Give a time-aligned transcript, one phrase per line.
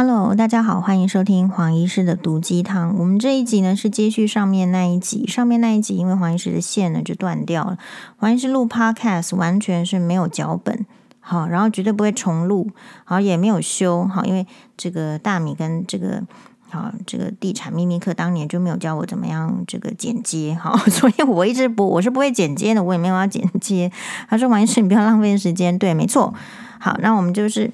[0.00, 2.96] Hello，大家好，欢迎收听黄医师的毒鸡汤。
[3.00, 7.76] 我们这一集呢是接续上面那一集，上面那一集因为黄医师的线呢就断掉了。
[8.16, 10.86] 黄医师录 Podcast 完全是没有脚本，
[11.18, 12.70] 好，然后绝对不会重录，
[13.02, 16.22] 好，也没有修，好，因为这个大米跟这个
[16.70, 23.90] 好这个地产秘密课当年就没有教我怎么样这个剪接，好， 所以我一直不我是不会剪接的，我也没有要剪接。
[24.28, 26.32] 他说黄医师你不要浪费时间，对，没错。
[26.78, 27.72] 好，那我们就是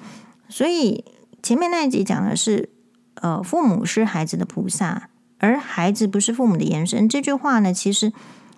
[0.49, 1.05] 所以。
[1.45, 2.71] 前面那一集讲的是，
[3.17, 7.07] 呃，父母是孩子的菩萨，而孩子不是父母的延伸。
[7.07, 8.15] 这句话呢，其实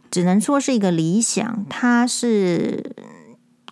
[0.08, 1.66] 只能说是一个理想。
[1.68, 2.94] 他是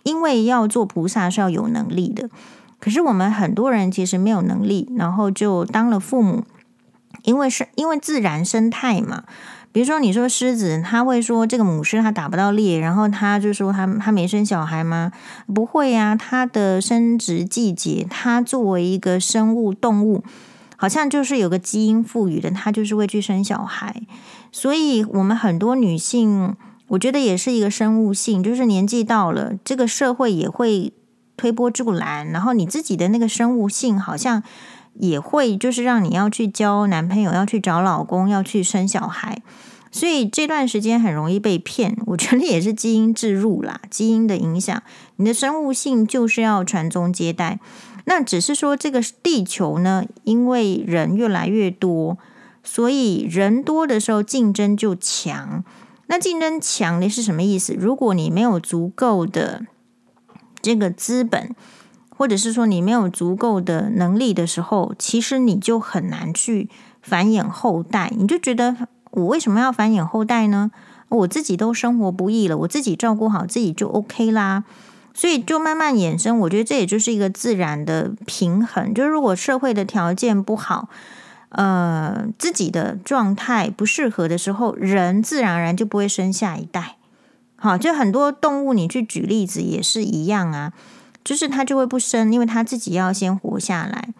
[0.03, 2.29] 因为要做菩萨是要有能力的，
[2.77, 6.43] 可是我们很多人其实没有能力，然后就当了父母，
[7.23, 9.23] 因为是因为自然生态嘛。
[9.75, 15.11] 比如说，你说狮子，他会说这个母狮它打不到猎，然后他就说他他没生小孩吗？
[15.53, 20.23] 不会呀，它的生殖季节，它作为一个生物动物，
[20.77, 24.03] 好像就是有个基因赋予的，它就是会去生小孩。
[24.49, 26.55] 所以，我们很多女性，
[26.87, 30.93] 我觉得也是一个生物性，就是年纪到了，这个社会也会
[31.35, 34.41] 推波助澜，然后你自己的那个生物性好像。
[34.97, 39.41] 也会就是让你要去交男朋友，要去找老公，要去生小孩，
[39.91, 41.97] 所以这段时间很容易被骗。
[42.07, 44.81] 我觉得也是基因置入啦，基因的影响。
[45.17, 47.59] 你的生物性就是要传宗接代。
[48.05, 52.17] 那只是说这个地球呢，因为人越来越多，
[52.63, 55.63] 所以人多的时候竞争就强。
[56.07, 57.73] 那竞争强的是什么意思？
[57.73, 59.65] 如果你没有足够的
[60.61, 61.55] 这个资本。
[62.17, 66.69] 或者是说你没有足够的能力的时候，其实你就很难去
[67.01, 68.11] 繁衍后代。
[68.17, 68.75] 你就觉得
[69.11, 70.71] 我为什么要繁衍后代呢？
[71.09, 74.63] 我自己都生活不易了，我自己照顾好自己就 OK 啦。
[75.13, 78.93] 所以就慢慢衍生，我觉得这也就是一个自然的平衡。
[78.93, 80.89] 就是如果社会的条件不好，
[81.49, 86.97] 呃，自己的状态不适合的时候，人自然而然就不会生下一代。
[87.55, 90.73] 好，就很多动物，你去举例子也是一样啊。
[91.25, 94.13] 就是他就会不生，因为他自己要先活下来。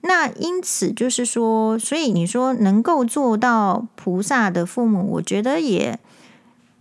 [0.00, 5.98] 那因此就是说，所以你说能够做到菩萨的父母，我觉得也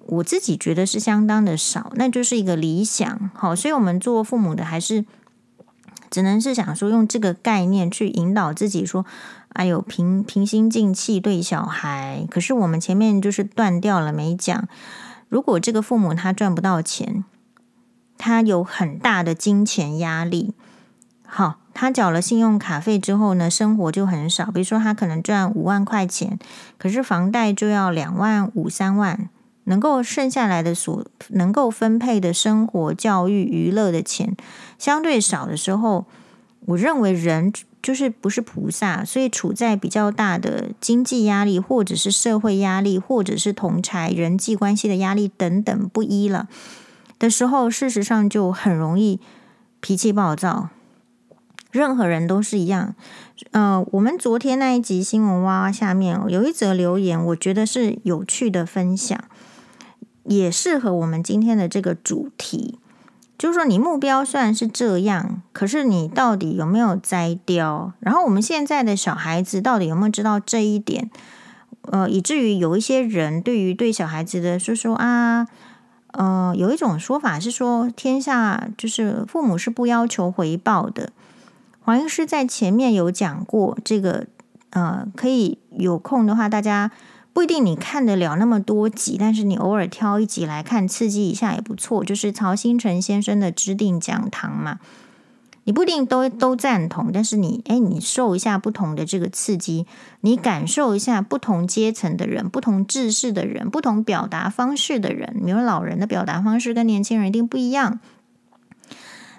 [0.06, 3.30] 我自己觉得是相当的少，那就是一个理想。
[3.34, 5.04] 好，所以我们做父母的还是
[6.10, 9.06] 只能是想说用这个概念去引导自己说，
[9.50, 12.26] 哎呦，平平心静气对小孩。
[12.30, 14.68] 可是我们前面就是断掉了没讲，
[15.28, 17.26] 如果这个父母他赚不到钱。
[18.18, 20.54] 他有很大的金钱压力，
[21.26, 24.46] 好，他缴了信用卡费之后呢，生活就很少。
[24.46, 26.40] 比如说，他可能赚五万块钱，
[26.78, 29.30] 可是房贷就要两万五、三万，
[29.66, 34.36] 能够剩下来的所能够分配的生活、教育、娱乐的钱
[34.78, 36.06] 相对少的时候，
[36.66, 46.48] 我认为人就是不是菩萨，所以处在比较大的经济压力，或者是社会压力，或者是同财人际关系的压力等等不一了。
[47.20, 49.20] 的时候，事实上就很容易
[49.80, 50.70] 脾气暴躁。
[51.70, 52.96] 任何人都是一样。
[53.52, 59.20] 呃，我们昨天那一集新闻哇哇下面有一则留言，我觉得是有趣的分享，
[60.24, 62.80] 也适合我们今天的这个主题。
[63.38, 67.94] 就是说，你目标虽然是这样，可是你到底有没有摘雕？
[68.00, 71.12] 然后，我们现在的小孩子到底有没有知道这一点？
[71.92, 75.48] 呃，以至于有一些人对于对小孩子的说说啊。
[76.18, 81.12] 呃，有一种说法是说，天下就是父母是不要求回报的。
[81.80, 84.26] 黄医师在前面有讲过这个，
[84.72, 86.90] 呃，可以有空的话，大家
[87.34, 92.04] 不一定你看得了那么多集，但是你偶尔挑一集来看，刺激一下也不错。
[92.04, 94.80] 就是曹新成先生的知定讲堂嘛。
[95.68, 99.86] 你不一定都都赞同，但是你哎，你受一下不同的这个刺激，
[100.22, 108.00] 你感受一下不同阶层的人、不同知识的人、不同表达方式的人，比如老人的表达方式跟年轻人一定不一样。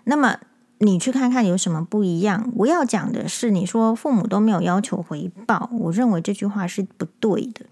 [0.04, 0.36] 那么
[0.76, 2.52] 你去看看有什么不一样？
[2.56, 7.64] 我要讲的是，你说父母都没有要求回报，我认为这句话是不对的，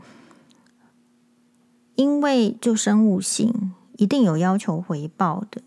[1.97, 5.61] 因为就生物性一定有要求回报的。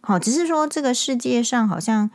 [0.00, 2.10] 好，只是说这个世界上好像，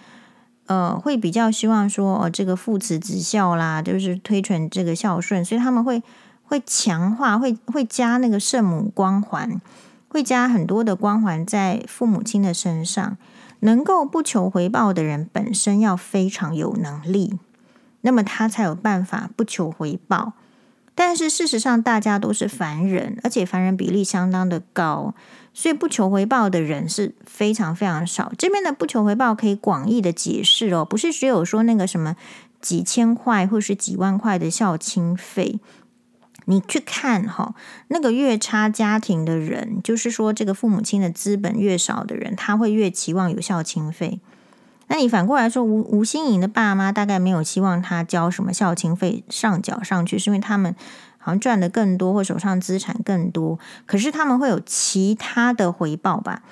[0.68, 6.02] 呃，会比较希望说，哦，这个父慈子孝啦，就是推崇这个孝顺，所以他们会
[6.44, 9.62] 会强化，会会加那个圣母光环，
[10.08, 13.18] 会加很多的光环在父母亲的身上。
[13.62, 17.40] 能够不求回报的人，本身要非常有能力，
[18.02, 20.34] 那么他才有办法不求回报。
[20.94, 25.16] 但是事实上，大家都是凡人，而且凡人比例相当的高，
[25.56, 28.32] 所以不求回报的人是非常非常少。
[28.38, 32.16] 这边的不求回报可以广义的解释哦，不是只有说那个什么
[32.62, 35.60] 几千块或是几万块的孝亲费。
[36.48, 37.56] 你去看哈，
[37.88, 44.20] 那个越差家庭的人，就是说这个父母亲的资本越少的人，他会越期望有孝亲费。
[44.88, 50.76] 那你反过来说，吴吴欣颖的爸妈大概没有希望他交什么孝亲费上缴上去，是因为他们
[51.26, 53.58] 好像赚的更多，或手上资产更多。
[53.88, 56.44] 可是他们会有其他的回报吧？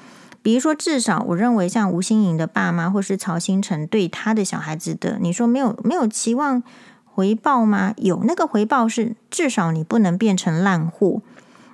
[0.42, 6.64] 比如说，至少我认为像吴欣盈的爸妈，或是曹兴诚对他的小孩子的，你说没有没有期望
[7.06, 7.94] 回报吗？
[7.98, 11.22] 有，那个回报是至少你不能变成烂货。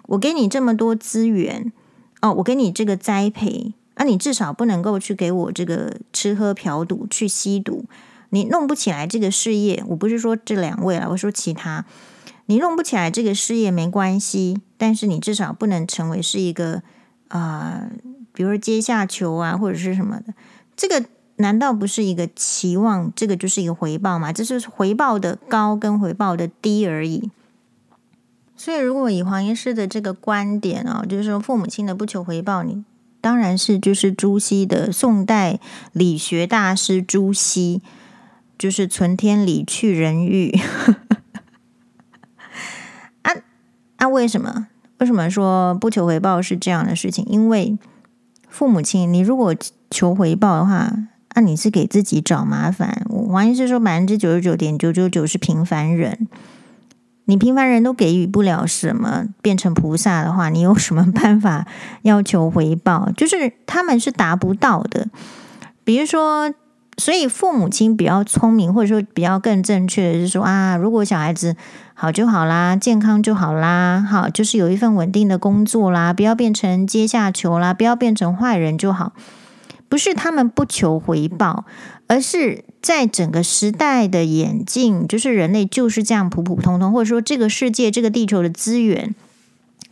[0.07, 1.71] 我给你这么多资源
[2.19, 3.73] 哦，我给你这个栽培。
[3.95, 7.83] 那、啊、你至少不能够去给我这个吃喝嫖赌去吸毒，
[8.29, 9.83] 你弄不起来这个事业。
[9.87, 11.83] 我不是说这两位了，我说其他，
[12.49, 16.81] 你弄不起来这个事业没关系，但是你至少不能成为是一个
[17.27, 17.87] 啊、
[18.33, 20.33] 比如说阶下囚啊，或者是什么的。
[20.75, 21.05] 这个
[21.35, 23.13] 难道不是一个期望？
[23.15, 24.33] 这个就是一个回报吗？
[24.33, 27.29] 这是回报的高跟回报的低而已。
[28.57, 32.83] 所以，如果以黄医师的这个观点啊，就是说父母亲的不求回报，你。
[33.21, 35.59] 当然是，就是朱熹的宋代
[35.93, 37.83] 理学大师朱熹，
[38.57, 40.59] 就是存天理，去人欲。
[43.99, 44.07] 啊！
[44.07, 44.67] 为什么？
[44.97, 47.23] 为什么说不求回报是这样的事情？
[47.29, 47.77] 因为
[48.49, 49.55] 父母亲，你如果
[49.89, 50.91] 求回报的话，
[51.35, 53.05] 那、你是给自己找麻烦。
[53.09, 56.27] 我王医师说，百分之九十九点九九九是平凡人。
[57.25, 61.67] 你平凡人都给予不了什么，变成菩萨的话，你有什么办法
[62.01, 63.11] 要求回报？
[63.15, 65.07] 就是他们是达不到的。
[65.83, 66.51] 比如说，
[66.97, 71.55] 所以父母亲比较聪明，或者说比较更正确的是说啊，如果小孩子
[72.01, 79.11] 好就好啦，健康就好啦，好就是有一份稳定的工作啦，不要变成阶下囚啦，不要变成坏人就好。
[79.89, 81.65] 不是他们不求回报，
[82.07, 89.13] 而是在整个时代的眼镜，就是人类就是这样普普通通，或者说这个世界、这个地球的资源，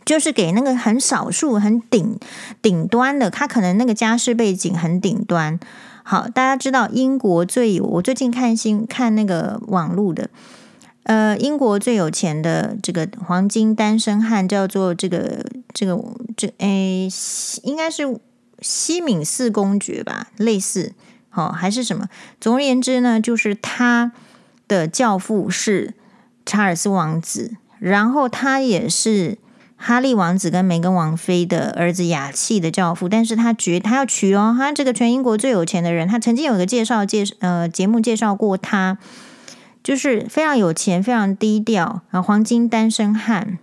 [0.06, 2.18] 就是给那个很少数、很顶
[2.62, 5.60] 顶端的，他可能那个家世背景很顶端。
[6.04, 10.30] 好，大家知道英国最有，我最近看新看那个网络的，
[11.08, 15.44] 呃，英国最有钱的这个黄金单身汉叫做这个
[15.74, 16.00] 这个
[16.36, 17.08] 这诶，
[17.64, 18.18] 应该是。
[18.60, 20.92] 西敏寺公爵吧，类似，
[21.28, 22.08] 好、哦、还是什么？
[22.40, 24.10] 总而言之呢，就是他
[24.66, 25.94] 的教父是
[26.44, 29.38] 查尔斯王子，然后他也是
[29.76, 33.08] 哈利王子跟梅根王妃的儿子雅气的教父。
[33.08, 38.98] 但是他觉他要娶哦，他这个全英国最有钱的人，他曾经有一个介绍介呃节目介绍过他，
[39.82, 43.58] 就是非常有钱，非常低调啊，黄金单身汉。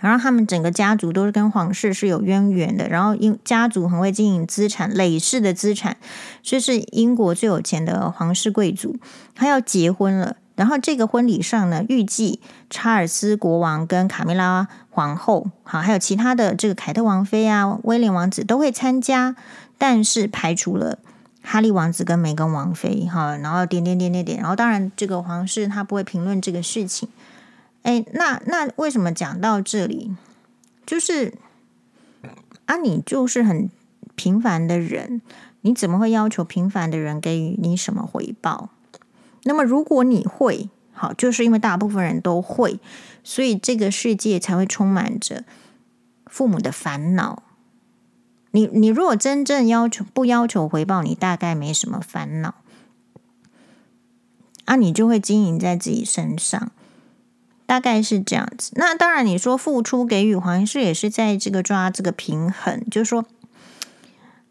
[0.00, 5.96] 然后他们整个家族都是跟皇室是有渊源的，然后因家族很会经营资产，累世的资产，
[6.42, 8.96] 所以是英国最有钱的皇室贵族。
[9.36, 19.36] 他要结婚了，然后这个婚礼上呢，预计查尔斯国王跟卡米拉皇后，好，还有其他的这个凯特王妃啊、威廉王子都会参加，
[19.78, 20.98] 但是排除了
[21.42, 27.08] 哈利王子跟梅根王妃，哈，然后点点点点点，然后当然这个皇室他不会评论这个事情。
[27.82, 30.14] 哎，那那为什么讲到这里，
[30.86, 31.34] 就是
[32.66, 33.68] 啊，你就是很
[34.14, 35.20] 平凡的人，
[35.62, 38.70] 你怎么会要求平凡的人给予你什么回报？
[39.42, 42.78] 那么如果你会，好，就是因为大部分人都会，
[43.24, 45.42] 所以这个世界才会充满着
[46.26, 47.42] 父母的烦恼。
[48.52, 52.54] 你你如果真正要求不要求回报，你大概没什么烦恼，
[54.64, 56.70] 啊，你就会经营在自己身上。
[57.64, 58.72] 大概是这样子。
[58.74, 63.24] 那当然，你说付出给予，黄医师也是在这个抓这个平衡，就是说，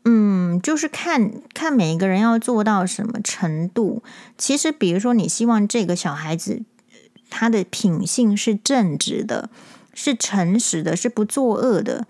[0.06, 4.02] 嗯，就是看看每一个人要做到什么程度。
[4.40, 6.64] 其实，比如说，你希望这个小孩子
[7.30, 9.52] 他的品性是正直的，
[9.94, 12.08] 是诚实的，是不作恶的，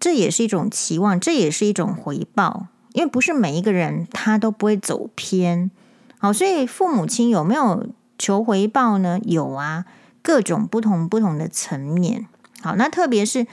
[0.00, 2.68] 这也是一种期望，这也是一种回报。
[2.92, 5.70] 因为不是每一个人他都不会走偏。
[6.18, 7.86] 好，所以父母亲有没有
[8.18, 9.18] 求回报呢？
[9.24, 9.84] 有啊。
[10.22, 12.26] 各种不同不同的层面，
[12.60, 13.46] 好，那特别是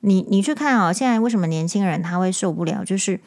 [0.00, 2.84] 你你去看啊，现在为什么年轻人他会受不了？
[2.84, 3.20] 就是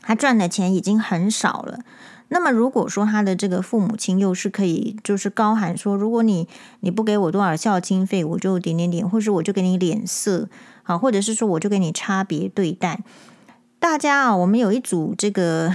[0.00, 1.80] 他赚的钱已经很少了。
[2.28, 6.48] 那么如果说他的这个父母亲又是可以，就是高喊说，如果你
[6.80, 10.48] 你不给我多少孝经费，我就点点点，或是我就给你脸色，
[10.84, 13.00] 好，或者是说我就给你差别对待。
[13.80, 15.74] 大家啊，我们有一组这个，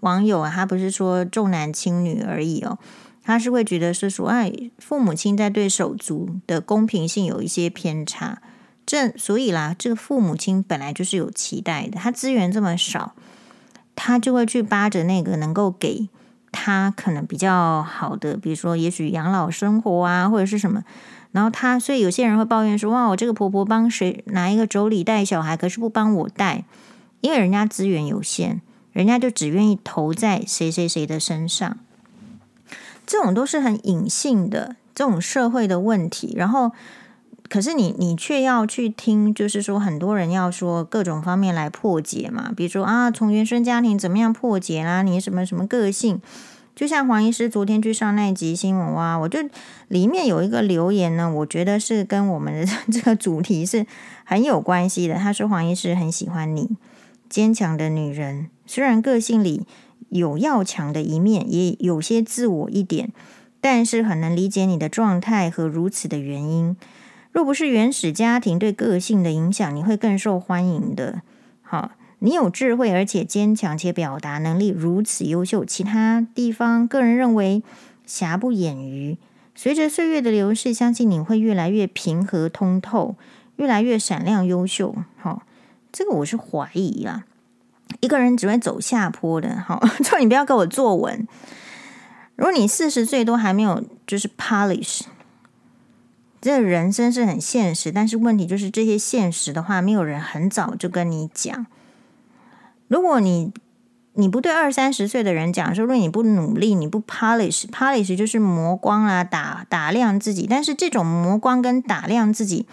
[0.00, 2.78] 网友啊，他不是说重男轻女而已哦，
[3.24, 8.42] 他是会觉得是说，哎，父母亲在对手足的公平性有一些偏差，
[8.84, 13.14] 这所以啦，这个父母亲本来就是有期待的，他资源这么少，
[13.94, 16.08] 他就会去扒着那个能够给
[16.52, 20.84] 他可能比较好的，比如说也许养老生活啊，或者是什么。
[21.30, 26.64] 然后他，所以有些人会抱怨说：“哇，我这个婆婆帮谁拿一个妯娌带小孩，可是不帮我带，
[27.20, 31.76] 因为人家资源有限，人家就只愿意投在谁谁谁的身上。
[33.06, 36.32] 这种都是很隐性的这种社会的问题。
[36.34, 36.72] 然后，
[37.48, 46.20] 可是你你却要去听，就是说很多人要说各种方面来破解嘛，比如说啊，从原生家庭怎么样破解啦，你什么什么个性。”
[46.78, 49.40] 就像黄医师昨天去上那一集新闻哇，我就
[49.88, 53.84] 里面有一个留言呢，我觉得是跟我们的 这个主题是
[54.22, 55.16] 很有关系的。
[55.16, 56.76] 他说黄医师很喜欢你，
[57.28, 59.66] 坚强的女人，虽然个性里
[60.10, 63.10] 有要强的一面，也有些自我一点，
[63.60, 66.76] 但是很能理解你的状态和如此的原因。
[67.32, 71.22] 若不是原始家庭对个性的影响，你会更受欢迎的。
[71.60, 71.90] 好。
[72.20, 77.62] 你有智慧，而且坚强，且表达能力如此优秀，其他地方个人认为
[78.04, 79.16] 瑕不掩瑜。
[79.54, 83.16] 随着岁月的流逝，相信你会越来越平和通透，
[83.56, 84.94] 越来越闪亮优秀。
[85.16, 85.42] 好，
[85.92, 87.24] 这个我是怀疑啊，
[88.00, 89.60] 一个人只会走下坡的。
[89.60, 91.26] 好， 说你不要给我作文。
[92.34, 95.02] 如果你四十岁都还没有就是 polish，
[96.40, 101.66] 这人生是很现实，但是问题就是这些现实的话，没有人很早就跟你讲。
[102.88, 103.52] 如果你
[104.14, 110.46] 你不对二三十岁的人讲说，如果你不努力，你不 polish，polish 就是磨光啊，打打亮自己。
[110.50, 112.66] 但是这种磨光跟打亮自己，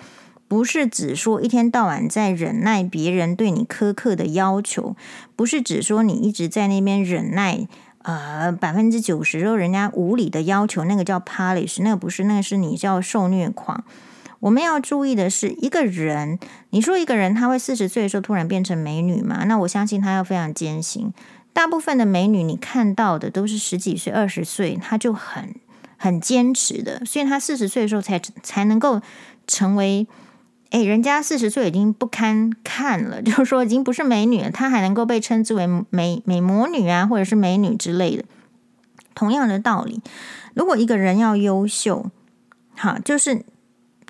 [0.47, 4.95] 不是指说一天到晚在忍耐别人对你苛刻的要求，
[5.35, 7.67] 不是指说你一直在那边忍耐，
[8.01, 13.83] 呃，百分之九十人家无理的要求，那个叫 polish，那个不是，那个是你叫受虐狂。
[14.41, 16.37] 我们要注意的是，一个人，
[16.69, 19.45] 你说一个人他会四十岁的时候突然变成美女吗？
[19.45, 21.13] 那我相信他要非常艰辛。
[21.53, 25.55] 大部分的美女你看到的都是十几岁、二十岁，他就很
[25.97, 29.01] 很坚持的，所以他四十岁的时候才才能够
[29.47, 30.05] 成为，
[30.71, 38.25] 哎，人家四十岁已经不堪看了， 就是说已经不是美女了，她还能够被称之为美美魔女啊，或者是美女之类的。
[39.15, 40.01] 同样的道理，
[40.53, 42.11] 如果一个人要优秀，
[42.75, 43.45] 好，就是。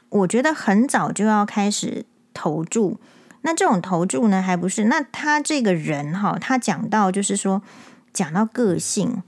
[0.09, 2.97] 我觉得很早就要开始投注，
[3.41, 4.85] 那这种投注呢，还不是？
[4.85, 7.62] 那他这个人哈，他讲到就是说，
[8.13, 9.24] 讲到个性，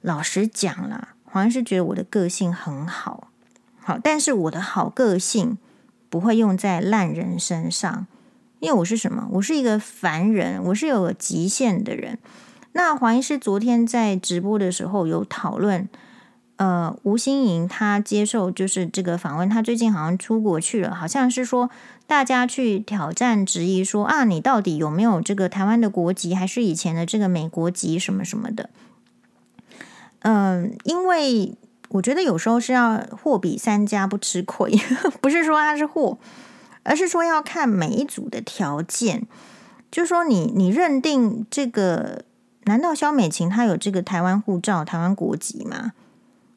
[0.00, 3.28] 老实讲啦，好像是觉得我的个性很好，
[3.80, 5.58] 好，但是我的好个性
[6.08, 8.06] 不会用在烂人身上，
[8.58, 9.28] 因为我是什么？
[9.32, 12.18] 我是一个凡人，我是有个极限的人。
[12.72, 15.88] 那黄医师昨天在直播的时候有讨论。
[16.56, 21.68] 呃，吴欣莹她接受就是这个访问，她最近好像出国去了，好像是说
[22.06, 28.70] 大家去挑战质疑说啊，你到底有没有这个台湾的国籍，还是以前的这个美国籍什么什么的？
[30.20, 31.54] 嗯、因为
[31.90, 34.72] 我觉得有时候是要货比三家不吃亏，
[35.20, 36.18] 不是说他是货，
[36.82, 39.26] 而是说要看每一组的条件，
[39.90, 42.24] 就说你你认定这个，
[42.64, 45.92] 难道萧美琴她有这个台湾护照、台湾国籍吗？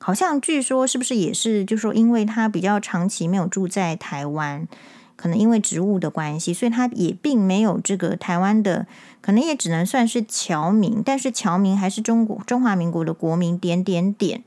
[0.10, 4.68] 好像据说是不是也是，就说，因为他比较长期没有住在台湾，
[5.16, 8.88] 可能因为职务的关系，所以他也并没有这个台湾的，
[9.22, 14.44] 可能也只能算是侨民，但是侨民还是中国中华民国的国民，点点点。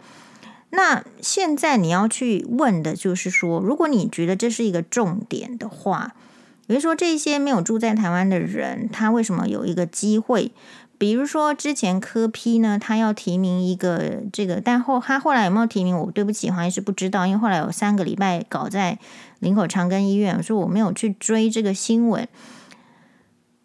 [0.71, 6.17] 那现在你要去问的就是说，如果你觉得这是一个重点的话，
[6.67, 10.51] 比如说这些没有住在台湾的人，他为什么有一个机会？
[11.03, 15.99] 比如说，之前柯 P 呢，他要提名一个这个，但后他后来有没有提名？
[15.99, 18.97] 我对不起，好像是不知道，因为后来有三个礼拜搞在
[19.41, 22.29] 林口长庚医院，我说我没有去追这个新闻。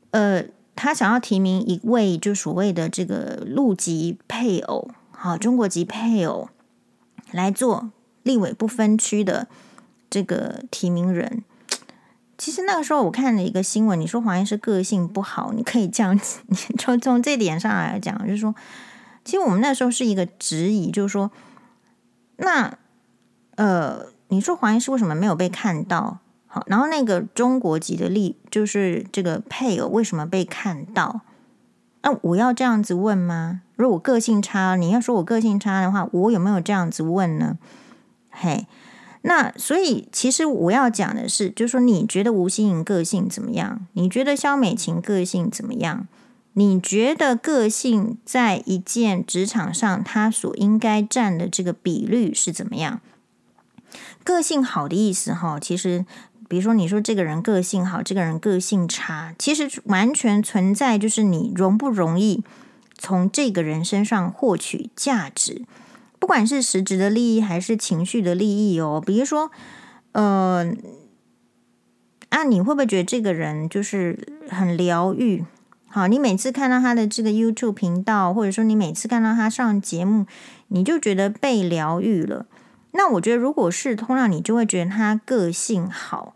[0.10, 6.50] 呃，他想要提名一位就所谓的这个陆籍配偶，好，中国籍配偶
[7.30, 7.92] 来做
[8.24, 9.48] 立委不分区的
[10.10, 11.44] 这个提名人。
[12.38, 18.54] 其实那个时候我看了一个新闻，你说黄医师个性不好，你可以这样子， 你从从这点上来讲，就是说，
[19.26, 21.32] 其实我们那时候是一个质疑，就是说，
[22.38, 22.78] 那
[23.56, 26.20] 呃，你说黄医师为什么没有被看到？
[26.46, 31.22] 好，然后那个中国籍的例，就是这个配偶为什么被看到？
[32.04, 33.62] 那我要这样子问吗？
[33.76, 37.58] 如果我个性差，你要说我个性差的话，我有没有这样子问呢？
[38.30, 38.68] 嘿。
[39.28, 43.86] 那所以，其实我要讲的是，就是说，你觉得吴欣盈个性怎么样？
[43.92, 46.08] 你觉得萧美琴个性怎么样？
[46.54, 53.02] 你觉得个性在一件职场上，它所应该占的这个比率是怎么样？
[54.24, 56.06] 个性好的意思哈，其实
[56.48, 62.44] 比如说你说这个人个性好，这个人个性差，其实完全存在就是你容不容易
[62.98, 65.64] 从这个人身上获取价值，
[66.20, 69.02] 不管是实质的利益还是情绪的利益哦。
[69.06, 69.52] 比如说，
[70.14, 70.74] 呃，
[72.30, 74.18] 啊，你会不会觉得这个人就是
[74.50, 75.46] 很疗愈？
[75.90, 80.26] 好，你每次看到他的这个 YouTube 频道，或者说你每次看到他上节目，
[80.68, 82.46] 你就觉得被疗愈了。
[82.92, 86.34] 那我觉得，如果是通常你就会觉得他个性好。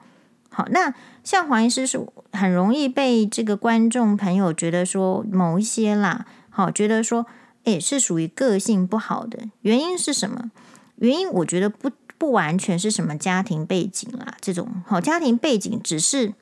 [0.49, 7.25] 好，那像黄医师是很容易被这个观众朋友觉得说某一些啦，好，觉得说，
[7.63, 9.39] 诶，是属于个性不好的。
[9.61, 10.51] 原因是什么？
[10.95, 16.33] 原因我觉得不不完全是什么家庭背景啦，这种好家庭背景只是。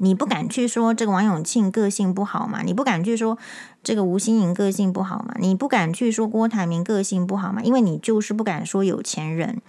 [0.00, 2.62] 你不敢去说这个王永庆个性不好嘛？
[2.62, 3.36] 你不敢去说
[3.82, 5.34] 这个吴欣盈个性不好嘛？
[5.40, 7.60] 你不敢去说郭台铭个性不好嘛？
[7.64, 9.60] 因为你就是不敢说有钱人。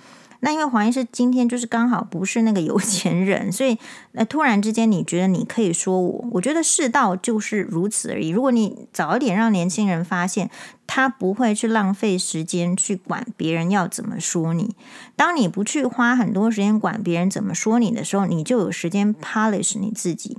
[0.41, 3.77] 那因为黄医师今天就是刚好不是那个有钱人，所以
[4.13, 8.29] 呃突然之间你觉得你可以说我，我觉得世道就是如此而已。
[8.29, 10.49] 如果你早一点让年轻人发现，
[10.87, 14.75] 他不会去浪费时间去管别人要怎么说你。
[15.15, 20.37] 当你不去花很多时间管别人怎么说你的时候，你就有时间 polish 你自己。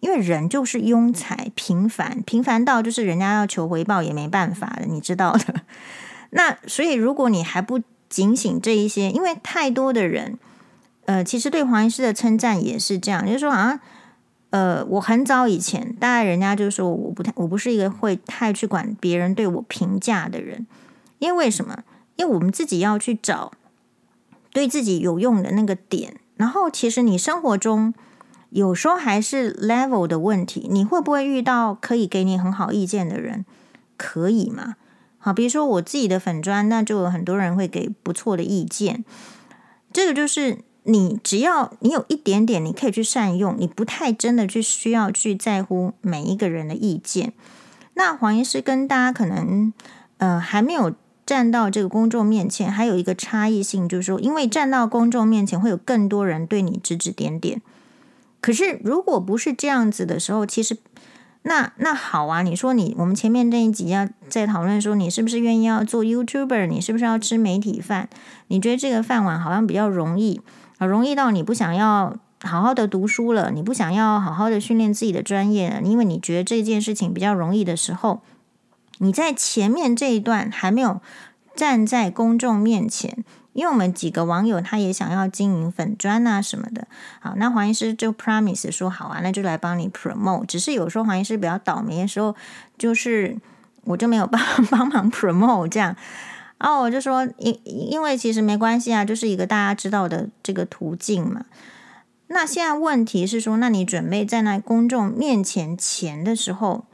[0.00, 5.62] 因为人就是庸才平凡，平凡到就是人家要求回报也没办法的，你知道的。
[6.30, 10.38] 那所以如果你还不警醒这一些，因为太多的人，
[11.04, 13.80] 呃，其实对黄医师的称赞也是这样，就是说啊，
[14.50, 20.66] 呃，我很早以前，大概人家就说我不太，我不是一个会太去管别人对我评价的人，
[21.18, 21.84] 因为为什么？
[22.16, 23.52] 因为我们自己要去找
[24.52, 27.94] 对自己有用的那个点，然后其实你生活中
[28.50, 33.44] 有时候还是 level 的问题，你会不会遇到可以给你很好意见的人？
[33.96, 34.76] 可以吗？
[35.28, 39.04] 好，比如说我自己的粉专，那就有很多人会给不错的意见。
[39.92, 47.34] 这个就是你只要你有一点点，你可以去善用，你不太真的去需要去在乎每一个人的意见。
[47.92, 49.70] 那黄医师跟大家可能
[50.16, 50.94] 呃还没有
[51.26, 57.60] 站到这个公众面前，还有一个差异性，就是说，因为站到公众面前会有更多人对你指指点点。
[58.40, 60.78] 可是如果不是这样子的时候，其实。
[61.48, 68.10] 那那好啊，你说你我们前面这一集要在讨论说你是不是愿意要做 YouTuber，你是不是要吃媒体饭？
[68.48, 70.42] 你觉得这个饭碗好像比较容易
[70.76, 78.20] 啊，容易到你不想要好好的读书了，你不想要好好的训练自己的专业了，因为你觉得这件事情比较容易的时候，
[78.98, 81.00] 你在前面这一段还没有
[81.56, 83.24] 站在公众面前。
[83.58, 86.86] 因为我们几个网友他也想要经营粉砖啊什么的，
[87.18, 90.46] 好，那黄医师就 promise 说好啊，那就来帮你 promote。
[90.46, 92.36] 只是有时候黄医师比较倒霉的时候，
[92.78, 93.36] 就是
[93.82, 94.40] 我就没有帮
[94.70, 95.96] 帮忙 promote 这样，
[96.58, 101.44] 然后我就说因因为其实没关系啊，就是一个大家知道的这个途径嘛。
[102.28, 106.84] 那现在问题是说，那你准备在那公众面前前的时候，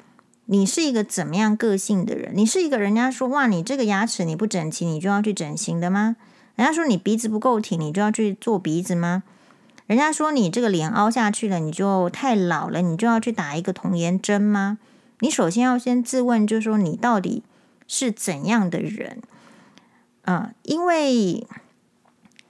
[0.47, 2.33] 你是一个怎么样个性的人？
[2.35, 6.17] 你是一个人家说哇，你这个牙齿你不整齐，你就要去整形的吗？
[6.57, 9.23] 人家说你鼻子不够挺，你就要去做鼻子吗？
[9.87, 14.79] 人家说你这个脸凹下去了，你就太老了，你就要去打一个童颜针吗？
[15.19, 17.43] 你首先要先自问，就是说你到底
[17.87, 19.21] 是怎样的人？
[20.23, 21.47] 啊、呃，因为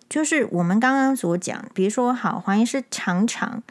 [0.09, 3.63] 就是我们刚刚所讲，比如说好，黄医师常常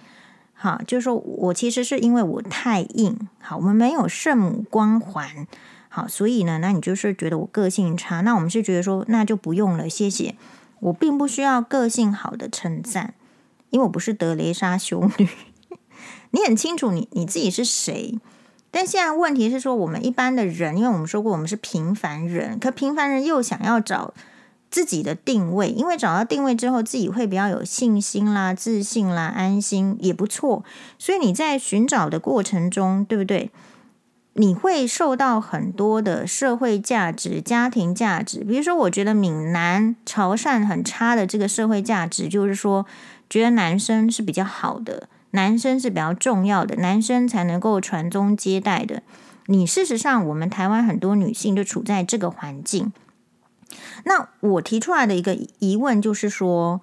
[0.53, 5.47] 好，就是说我其实是因为我太硬，好，我们没有圣母光环。
[5.95, 10.33] 好，所以呢，那你就是觉得我个性差，那我们是觉得说，那就不用了，谢谢。
[10.79, 13.13] 我并不需要个性好的称赞，
[13.69, 15.29] 因为我不是德雷莎修女。
[16.31, 18.17] 你很清楚你你自己是谁，
[18.71, 24.15] 但现在问题是说，我们一般的人，因为我们说过我们是平凡人，可平凡人又想要找
[24.71, 30.63] 自己的定位，因为找到定位之后，自己会比较有信心啦、自信啦、安心也不错。
[30.97, 33.51] 所以你在寻找的过程中，对不对？
[34.35, 42.85] 你会受到很多的社会价值、家庭价值，比如说，我觉得闽南潮汕很差的这个社会价值，就是说，
[43.29, 49.03] 觉得男生是比较好的，男生是比较重要的，男生才能够传宗接代的。
[49.45, 52.91] 你事实上，我们台湾很多女性就处在这个环境。
[54.05, 56.81] 那我提出来的一个疑问就是说，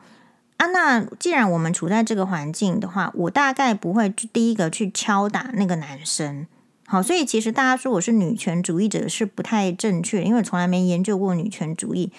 [0.58, 6.46] 啊，那既然我们处在这个环境的话，我大概不会第一个去敲打那个男生。
[6.90, 12.10] 好，所以其实大家说我是女权主义者是不太正确，因为从来没研究过女权主义。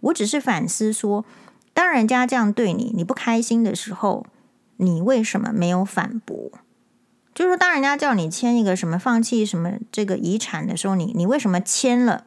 [0.00, 1.24] 我只是反思说，
[1.72, 4.26] 当人家这样对你，你不开心的时候，
[4.76, 6.50] 你为什么没有反驳？
[7.34, 12.26] 就是说，当人家叫你签一个什么放弃什么这个遗产的时候，你你为什么签了？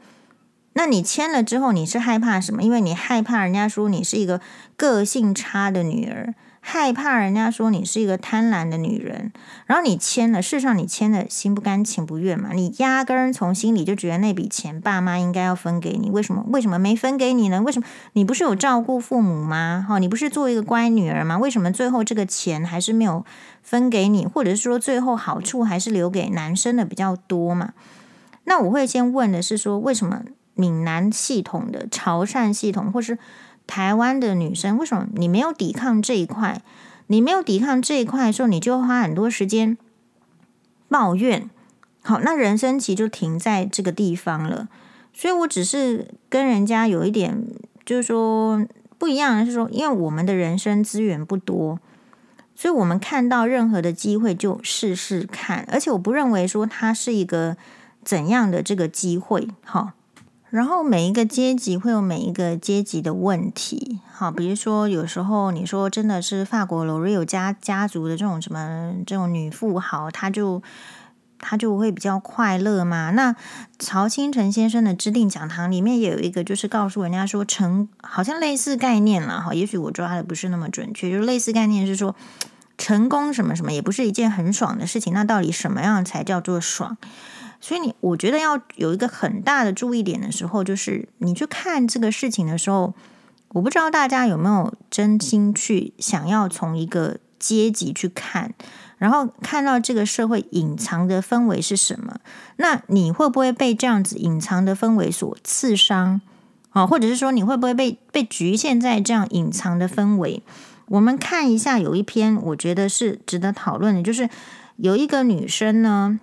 [0.73, 2.63] 那你签了之后，你是害怕什么？
[2.63, 4.41] 因为你害怕人家说你是一个
[4.75, 6.33] 个性差的女儿。
[6.63, 9.33] 害怕人家说你是一个贪婪的女人，
[9.65, 16.45] 然后你签了，事实上你签的心不甘情不愿嘛，你压根儿从心里就觉得那笔钱爸妈应该要分给你，为什么？
[16.49, 17.61] 为什么没分给你呢？
[17.63, 17.87] 为什么？
[18.13, 19.83] 你不是有照顾父母吗？
[19.89, 21.37] 哈，你不是做一个乖女儿吗？
[21.39, 23.25] 为什么最后这个钱还是没有
[23.63, 27.73] 分给你，或者是说最后好处还是留给男生的比较多嘛？
[28.43, 30.21] 那我会先问的是说，为什么
[30.53, 33.17] 闽南系统的潮汕系统，或是？
[33.71, 36.61] 台湾的女生，为什么你没有抵抗这一块？
[37.07, 39.77] 你没有抵抗这一块的时候，你就花很多时间
[40.89, 41.49] 抱怨。
[42.01, 44.67] 好，那人生其实就停在这个地方了。
[45.13, 47.47] 所以我只是跟人家有一点，
[47.85, 48.61] 就是说
[48.97, 51.79] 不一样的是说，因为我们的人生资源不多，
[52.53, 55.65] 所以我们看到任何的机会就试试看。
[55.71, 57.55] 而且我不认为说它是一个
[58.03, 59.93] 怎样的这个机会，好。
[60.51, 70.61] 然后每一个阶级会有每一个阶级的问题，好，比如说有时候你说真的是法国罗瑞有家家族的这种什么这种女富豪，她就
[71.39, 73.11] 她就会比较快乐嘛？
[73.11, 73.33] 那
[73.79, 82.13] 曹清晨先生的知定讲堂里面也有一个，就是告诉人家说成好像类似概念了哈，也许我抓的不是那么准确，就类似概念是说
[82.77, 86.97] 成功什么什么也不是一件很爽的事情，那到底什么样才叫做爽？
[87.61, 92.95] 所以你，我觉得要有一个很大的注意点的时候，就是你去看这个事情的时候，
[93.49, 98.55] 我不知道大家有没有真心去想要从一个阶级去看，
[98.97, 102.17] 然后看到这个社会隐藏的氛围是什么？
[102.57, 106.19] 那你会不会被这样子隐藏的氛围所刺伤？
[106.71, 110.41] 啊，或者是说你会不会被被局限在这样隐藏的氛围？
[110.87, 114.27] 我们看一下，有一篇我觉得是值得讨论的，就是
[114.77, 116.19] 有一个女生呢。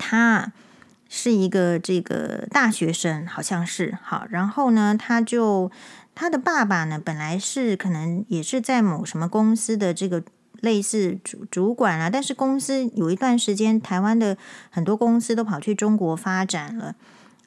[0.00, 0.52] 他
[1.10, 4.26] 是一个这个大学生，好像是好。
[4.30, 5.70] 然后呢，他就
[6.14, 10.22] 他的爸爸呢，本来是可能也是在某什么公司的这个
[10.60, 14.38] 类似主主管啊，但是公司有一段时间，台湾的
[14.70, 16.94] 很多公司都跑去中国发展了。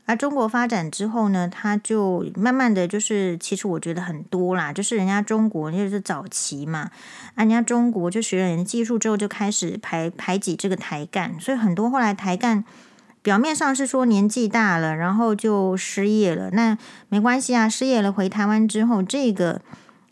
[0.06, 6.92] 而中国发展之后呢，他就慢慢的就是，其实我觉得很多啦，就是人家中国就是早期嘛，
[7.36, 12.66] 啊人家中国就学了人技术之后，就开始排排挤这个台干，所以很多后来台干
[13.22, 16.78] 表面上是说年纪大了，然后就失业了，那
[17.10, 19.62] 没关系啊，失业了回台湾之后，这个。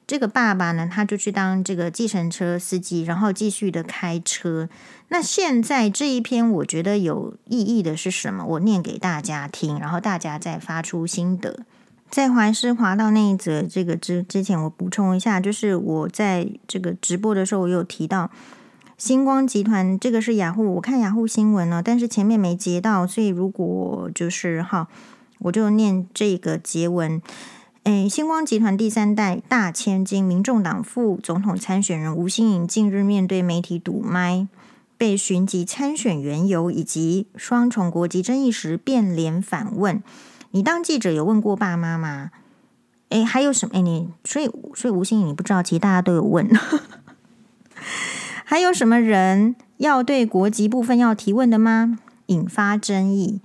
[0.07, 4.67] 这个爸爸呢，他就去当这个计程车司机，然后继续的开车。
[5.07, 8.43] 那现在这一篇我觉得有意义的是什么？
[8.45, 11.59] 我念给大家听，然后大家再发出心得。
[12.09, 18.29] 在怀师滑到那一则这个之之前，我补充一下，就是我在这个直播的时候，我有提到
[18.97, 24.89] 星光集团，这个是雅虎，我看雅虎新闻呢，但是前面没截到，所以如果就是哈，
[25.39, 27.21] 我就念这个结文。
[27.83, 34.47] 诶，星光集团第三代大千金、民众党副总统参选人吴欣颖近日面对媒体堵麦，
[34.99, 40.03] 被询及参选缘由以及双重国籍争议时，变脸反问
[40.51, 42.29] ：“你当记者有问过爸妈吗？”
[43.09, 43.73] 诶，还有什么？
[43.73, 46.47] 诶，你所以所以吴欣颖你不知道，其实大家都有问。
[48.45, 51.97] 还有什么人要对国籍部分要提问的吗？
[52.27, 53.41] 引发争议。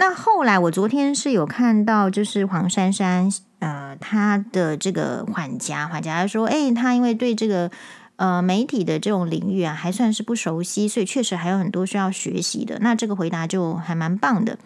[0.00, 3.28] 那后来我昨天是有看到，就是黄珊珊。
[3.58, 7.68] 呃，他的这个缓颊，缓颊说，诶，他因为对这个
[8.14, 12.78] 呃媒体的这种领域啊，还算是不熟悉，所以确实还有很多需要学习的。
[12.80, 14.60] 那这个回答就还蛮棒的。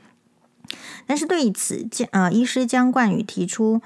[1.06, 3.80] 但是对此，江呃，医师姜冠宇提出，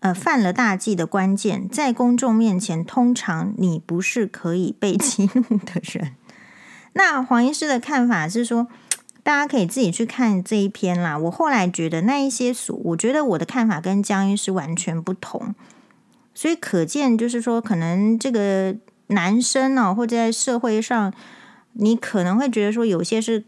[0.00, 6.14] 呃，犯了大忌的关键，在公众面前，通常你不是可以被 激怒的人。
[6.92, 8.68] 那黄医师的看法是说。
[9.30, 11.16] 大家可以自己去看这一篇啦。
[11.16, 15.54] 我后来觉得那一些所，我觉得我的看法跟江医师完全不同，
[16.34, 18.74] 所以可见就是说，可能这个
[19.06, 21.14] 男生呢、哦，或者在社会上，
[21.74, 23.44] 你可能会觉得说，有些是，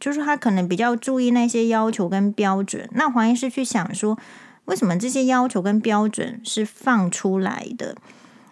[0.00, 2.88] 就是他可能比较注意那些要求跟标准。
[2.92, 4.18] 那黄医师去想说，
[4.64, 7.94] 为什么这些要求跟标准是放出来的？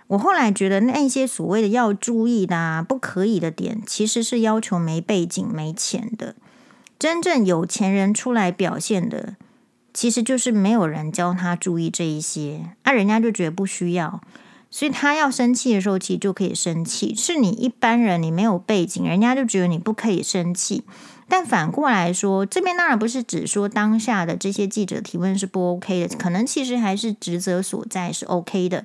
[0.09, 6.35] 我后来觉得那些所谓的要注意的、啊、不可以的点，其实是要求没背景、没钱的。
[6.99, 9.37] 真正有钱人出来表现的，
[9.93, 14.23] 其实就是没有人教他注意这一些，啊、人家就觉得不需要，
[14.71, 17.15] 所以他要生气的时候，其实就可以生气。
[17.15, 20.85] 是你一般人，你没有背景，人家就觉得你不可以生气。
[21.29, 28.85] 但反过来说，这边当然不是只说当下的这些记者提问是不 OK 的，可能其实还是职责所在是 OK 的。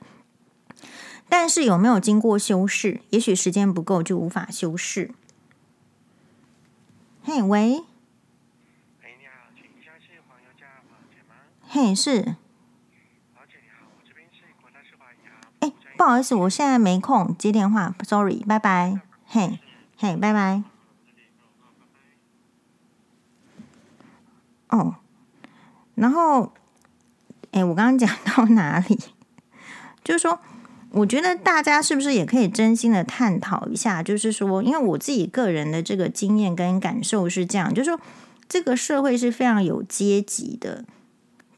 [1.29, 2.99] 但是有没有经过修饰？
[3.11, 5.11] 也许时间不够，就无法修饰。
[7.23, 7.83] 嘿，喂。
[9.03, 11.35] 哎，你好，请问一下是黄宥嘉黄姐吗？
[11.73, 12.35] 嘿，是。
[13.33, 15.39] 黄姐你好，我这边是国泰世华银行。
[15.61, 18.99] 哎，不好意思，我现在没空接电话，sorry，拜拜。
[19.25, 19.57] 嘿，
[19.97, 20.63] 嘿，拜拜。
[24.67, 24.95] 哦，
[25.95, 26.51] 然后，
[27.51, 28.99] 哎，我刚刚讲到哪里？
[30.03, 30.41] 就是说。
[30.93, 34.03] 我觉得大家是不是也可以真心的探讨一下？
[34.03, 37.97] 就是说，因为我自己个人的这个经验跟感受是这样，就是说，
[38.49, 40.83] 这个社会是非常有阶级的。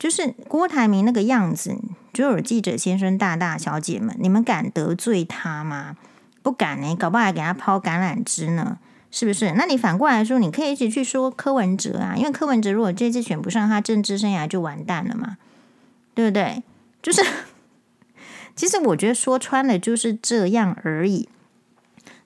[0.03, 1.77] 就是郭台铭那个样子，
[2.11, 5.95] 就有记者先生、大大小姐们，你们敢得罪他吗？
[6.41, 8.79] 不敢呢，搞不好还给他抛橄榄枝呢，
[9.11, 9.53] 是不是？
[9.53, 15.37] 那你反过来说，你可以一起去说柯文哲啊，因为柯文哲如果这次选不上，他政治生涯就完蛋了嘛，
[16.13, 16.63] 对不对？
[17.01, 17.23] 就是。
[18.57, 21.29] 其实我觉得说穿了就是这样而已。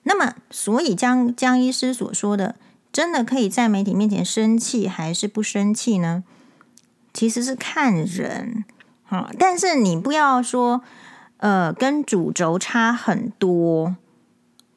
[0.02, 2.56] 那么，所以江江医师所说的，
[2.90, 6.24] 真的可以在媒体面前生气还是不生气呢？
[7.18, 8.64] 其实是看人，
[9.08, 9.28] 啊。
[9.36, 10.82] 但是你不要说，
[11.38, 13.96] 呃，跟主轴差很多。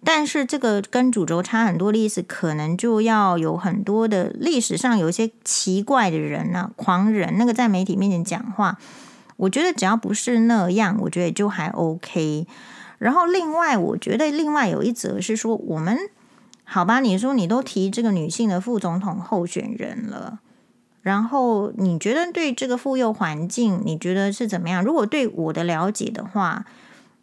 [0.04, 8.80] 但是这个跟主轴差很多的意思，可能就要有很多的历史上有一些奇怪的人啊，狂人，那个在媒体面前讲话。
[9.38, 12.48] 我觉得只要不是那样，我觉得就还 OK。
[12.98, 15.96] 然后另外，我觉得另外有一则是说，我们
[16.64, 20.40] 好吧，你说你都提这个女性的副总统候选人了，
[21.02, 24.84] 然后你觉得对这个妇幼环境，你觉得是怎么样？
[24.84, 26.66] 如果对我的了解的话，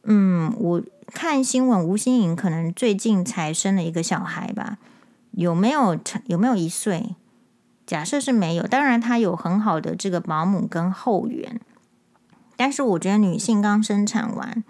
[0.03, 4.79] 嗯，我看新闻，吴欣颖可能最近才生了一个小孩吧？
[5.33, 7.15] 有没有成有没有一岁？
[7.87, 11.61] 假设是没有，当然他有很好的这个保姆跟后援。
[12.57, 14.65] 但是我觉得女性刚生产完，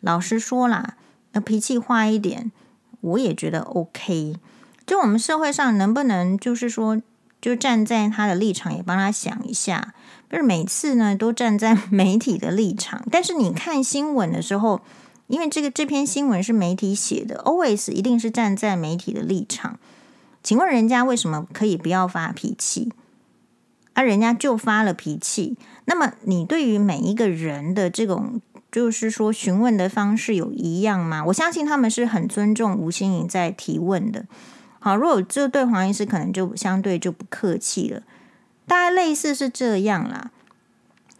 [0.00, 0.96] 老实说啦，
[1.32, 2.50] 那，脾气坏一点，
[3.02, 4.36] 我也觉得 OK。
[4.86, 7.00] 就我们社会上能不能就是说，
[7.40, 9.94] 就站在他的立场也帮他想一下，
[10.28, 13.04] 不是每次呢都站在媒体的立场。
[13.10, 14.80] 但是你看新闻的时候，
[15.28, 19.78] 因为这个这篇新闻是媒体写的，always 一定是站在媒体的立场。
[20.42, 22.92] 请问人家为什么可以不要发脾气？
[23.94, 31.24] 啊、人家就发了脾气，那么你对于每一个人的这种，就是说询问的方式有一样吗？
[31.24, 34.26] 我相信他们是很尊重吴欣颖在提问的。
[34.88, 38.02] 好，如果这对黄医师可能就相对就不客气了，
[38.66, 40.30] 大概类似是这样啦。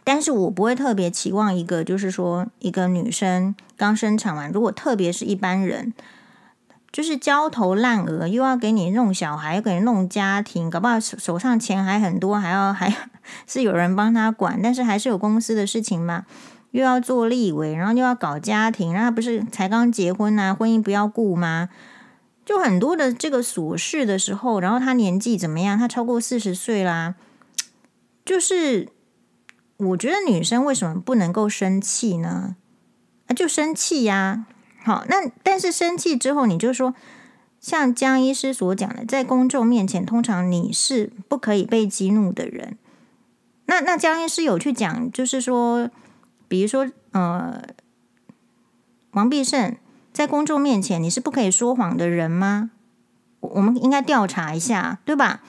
[0.03, 5.93] 但是我不会特别期望一个，就是说一个女生刚生产完，如果特别是一般人。
[6.91, 12.91] 就是焦头烂额，又要给你弄小孩，又给你弄家庭，搞不好手手上钱还很多，还要还
[13.45, 16.25] 是有人帮他管，但是还是有公司的事情嘛，
[16.71, 21.69] 又要做立委，然后又要搞家庭，然后不是才刚结婚啊，婚姻不要顾吗？
[22.49, 25.77] 就很多的这个琐事的时候，然后他年纪怎么样？
[25.77, 27.13] 他超过四十岁啦，
[28.25, 28.89] 就是
[29.77, 32.55] 我觉得女生为什么不能够生气呢？
[33.27, 34.47] 啊，就生气呀！
[34.83, 36.95] 好，那但是生气之后，你就说，
[37.59, 42.79] 像江医师所讲的，在公众面前，通常你是不可以被激怒的人。
[43.67, 45.91] 那那江医师有去讲，就是说，
[46.47, 47.61] 比如说，呃，
[49.11, 49.77] 王必胜
[50.19, 52.71] 在公众面前，你是不可以说谎的人吗？
[53.39, 55.39] 我们应该调查一下，对吧？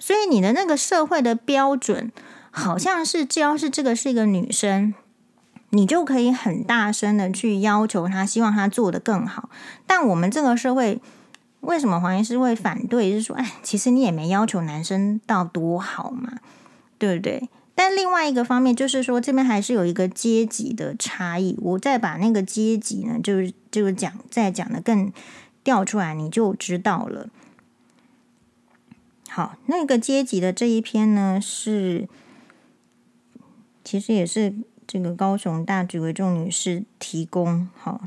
[0.00, 2.10] 所以你的那个社会的标准，
[2.50, 4.92] 好像是只要是这个是一个女生。
[5.70, 9.48] 你就可以很大声的去要求她，希望她做得更好。
[9.86, 11.00] 但我们这个社会，
[11.60, 13.12] 为什么黄医师会反对？
[13.12, 16.32] 就是说，哎，其实你也没要求男生到多好嘛，
[16.98, 17.48] 对不对？
[17.76, 21.56] 但另外一个方面，就是说这边还是有一个阶级的差异。
[21.62, 25.12] 我再把那个阶级呢，就是就是讲，再讲的更
[25.62, 27.28] 调出来，你就知道了。
[29.28, 32.08] 好，那个阶级的这一篇呢，是
[33.84, 34.54] 其实也是。
[34.88, 38.02] 这个高雄大举为众女士提供好，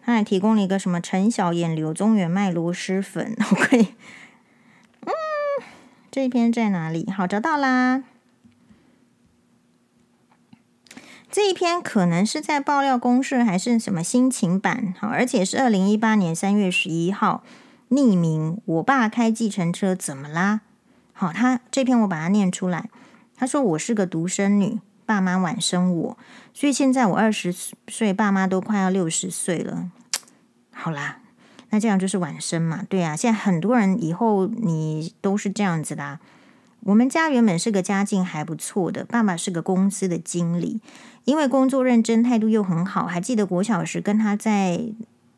[0.00, 3.78] 她还提供了一个什么陈小燕刘宗元卖螺蛳粉，OK，
[5.02, 5.12] 嗯，
[6.08, 7.10] 这一篇在哪里？
[7.10, 8.04] 好，找到啦。
[11.34, 14.94] 这一篇可能是在爆料公社还是什么心情版？
[15.00, 17.42] 好，而且是二零一八年三月十一号，
[17.90, 18.60] 匿名。
[18.64, 20.60] 我爸开计程车怎么啦？
[21.12, 22.88] 好，他这篇我把它念出来。
[23.34, 24.78] 他说我是个独生女。
[25.04, 26.18] 爸妈晚生我，
[26.52, 27.52] 所以现在我二十
[27.88, 29.90] 岁，爸妈都快要六十岁了。
[30.70, 31.18] 好啦，
[31.70, 32.84] 那这样就是晚生嘛？
[32.88, 36.20] 对啊，现在很多人以后你都是这样子啦。
[36.84, 40.80] 我们家原本是个家境还不错的，爸爸是个公司的经理，
[41.24, 43.06] 因为工作认真，态度又很好。
[43.06, 44.92] 还记得国小时跟他在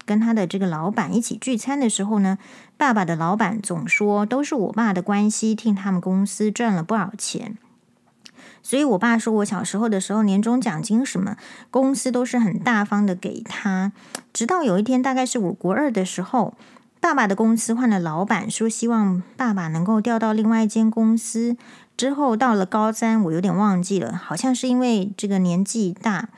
[0.04, 2.38] 跟他的这个老板一起聚餐的时候呢，
[2.76, 7.56] 爸爸的老板总说都是我爸的关系，替他们公司赚了不少钱。
[8.60, 11.36] 所以我爸说我小时候的时候，年终奖金什么
[11.70, 13.92] 公司都是很大方的给他。
[14.32, 16.54] 直到有一天，大概是我国二的时候，
[17.00, 21.56] 爸爸的公司换了老板，说希望爸爸能够调到另外一间公司。
[21.96, 26.28] 之后到了高三，我有点忘记了，好像是因为这个年纪大，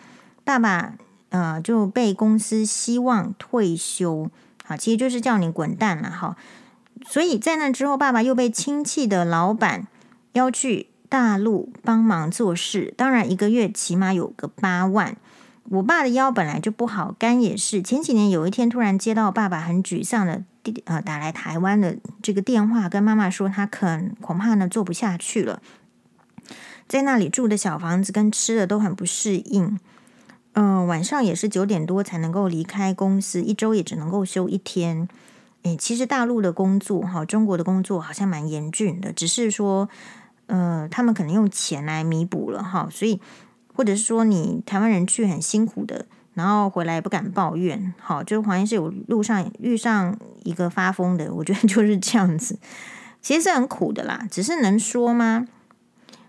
[0.45, 0.95] 爸爸
[1.31, 4.31] 呃就被公司希望退休，
[4.65, 6.37] 好，其实就是叫你滚蛋了，哈。
[7.07, 9.87] 所以在那之后，爸爸又被亲戚的老板
[10.33, 10.89] 邀去。
[11.11, 15.17] 大陆帮忙做事，当然一个月起码有个八万。
[15.71, 17.83] 我爸的腰本来就不好，肝也是。
[17.83, 20.43] 前几年有一天突然接到爸爸很沮丧的
[20.85, 25.61] 呃打来台湾的这个电话，跟妈妈说他可恐怕呢做不下去了，
[26.89, 29.79] 在那里住的小房子跟吃的都很不适应。
[30.53, 35.09] 嗯、晚上也是九点多才能够离开公司，一周也只能够休一天。
[35.63, 39.89] 诶，其实大陆的工作哈，中国的工作好像蛮严峻的，只是说。
[40.51, 43.21] 呃，他们可能用钱来弥补了哈，所以
[43.79, 52.59] 或者是说你台湾人去很辛苦的，然后回来不敢抱怨，好，就好像是有路上遇上一个发疯的，我觉得就是这样子，
[53.23, 55.47] 其实是很苦的啦，只是能说吗？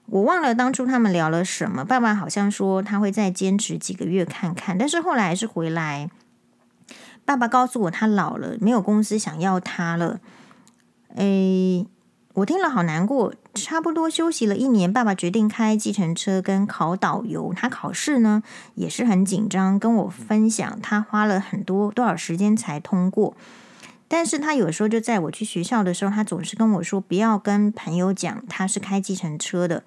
[0.06, 6.12] 我忘了当初他们聊了什么，爸爸好像说他会再坚持几个月看看，但是后来还是回来。
[7.26, 10.20] 爸爸告诉我他老了，没有公司想要他了，
[11.16, 11.88] 诶。
[12.40, 17.54] 我听了好难过，差不多休息了一年，爸爸决定开计程车跟考导游。
[17.54, 18.42] 他考试呢
[18.76, 23.36] 也是很紧张，跟我分享他花了很多多少时间才通过。
[24.08, 29.84] 但是他有时候就在我去学校的时候，他总是跟我说不要跟朋友讲他是开计程车的。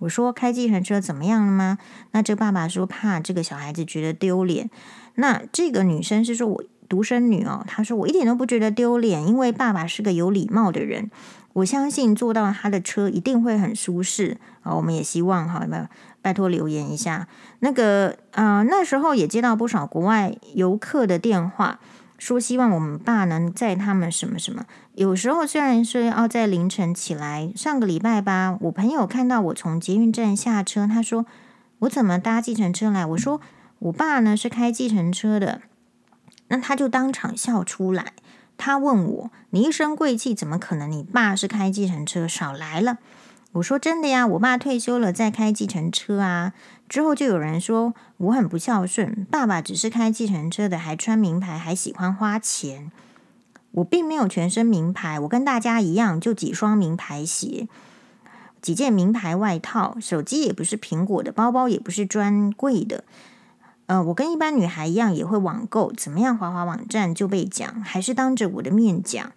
[0.00, 1.78] 我说开计程车怎么样了吗？
[2.10, 4.68] 那这个爸爸说怕这个小孩子觉得丢脸。
[5.14, 11.12] 那这个女生是说我独生女哦，她说我一点都不觉得丢脸，因为爸爸是个有礼貌的人。
[11.54, 14.74] 我相信坐到他的车一定会很舒适啊！
[14.74, 15.88] 我们也希望哈，拜
[16.22, 17.28] 拜托留言一下。
[17.60, 21.78] 那个啊、呃，那时候也接到不少国外游客的电话，
[22.16, 24.64] 说希望我们爸能载他们什么什么。
[24.94, 31.26] 有时候虽然是要在凌晨起来，上个礼拜吧，我朋友看到我从捷运站下车，他说
[31.80, 33.04] 我怎么搭计程车来？
[33.04, 33.40] 我说
[33.80, 35.60] 我爸呢是开计程车的，
[36.48, 38.12] 那他就当场笑出来。
[38.56, 40.90] 他问我：“你一身贵气，怎么可能？
[40.90, 42.98] 你爸是开计程车，少来了。”
[43.52, 46.52] 我说：“真的呀，我爸退休了，在开计程车啊。”
[46.88, 52.92] 之后就有人说我很不孝顺，爸爸只是开计程车的，还穿名牌，还喜欢花钱。
[53.72, 57.68] 我并没有全身名牌，我跟大家一样，就几双名牌鞋，
[58.60, 63.04] 几件名牌外套，手机也不是苹果的，包包也不是专柜的。
[63.92, 69.32] 呃，我跟一般女孩一样也会网购，怎么样滑滑网站就被讲，还是当着我的面讲，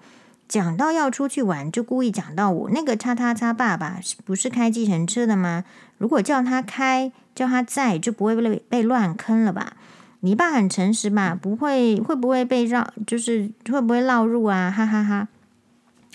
[0.48, 5.66] 讲到要出去玩就故意讲到我那个叉叉叉爸爸是不是开计程车的吗？
[5.98, 9.74] 如果叫他开，叫他在，就不会被被乱坑了吧？
[10.22, 11.38] 你爸很诚实吧？
[11.40, 12.90] 不会会不会被绕？
[13.06, 14.72] 就是会不会绕入啊？
[14.72, 15.28] 哈哈哈。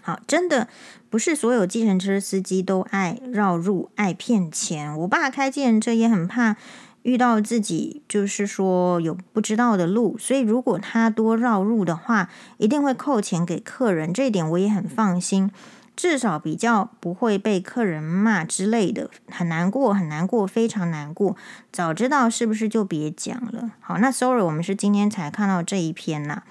[0.01, 0.67] 好，真的
[1.11, 4.99] 不是所有计程车司机都爱绕入、爱骗钱。
[5.01, 6.57] 我爸开计程车也很怕。
[7.03, 14.13] 遇到自己就是说有不知道的路，所以如果他多绕路的话，一定会扣钱给客人。
[14.13, 15.51] 这一点我也很放心，
[15.97, 19.09] 至少比较不会被客人骂之类的。
[19.31, 21.37] 很难过，很难过，非常难过。
[21.73, 23.71] 早知道是不是就别讲了？
[23.81, 26.43] 好，那 sorry，我们是今天才看到这一篇呐。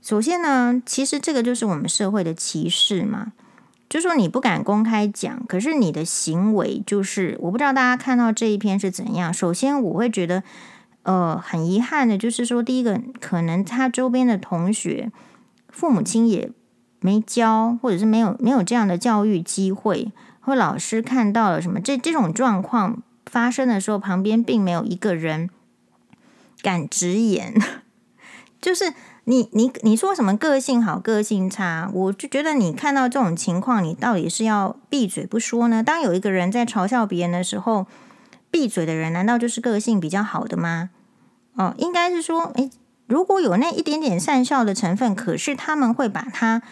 [0.00, 3.32] 首先呢，其实这个就是我们社会的歧视嘛。
[3.88, 9.32] 就说你不敢公开讲，可是你的行为就是，我不知道大家看到这一篇是怎样。
[9.32, 10.42] 首先，我会觉得，
[11.04, 15.10] 呃，很遗憾的，就是说，第一个，可能他周边的同学
[15.70, 16.50] 父母亲也
[17.00, 25.48] 没教，或者是没有没有这样的教育机会，或老师看到了什么，这这种状况发生的时候，旁边并没有一个人
[26.60, 27.54] 敢直言，
[28.60, 28.92] 就是。
[29.28, 31.90] 你你你说什么个性好个性差？
[31.92, 35.82] 我就觉得你看到这种情况，你到底是要闭嘴不说呢？
[35.82, 37.86] 当有一个人在嘲笑别人的时候，
[38.50, 40.88] 闭嘴的人难道就是个性比较好的吗？
[41.56, 42.70] 哦，应该是说，诶，
[43.06, 46.62] 如果有那一点点善笑的成分，可是他们会把他